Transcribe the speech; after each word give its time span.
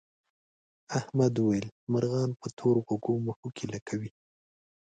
احمد 0.97 1.33
وویل 1.37 1.67
مرغان 1.93 2.29
پر 2.39 2.49
تور 2.57 2.75
غوږو 2.85 3.13
مښوکې 3.25 3.65
لکوي. 3.73 4.09